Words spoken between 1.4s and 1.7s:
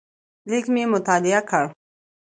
کړ.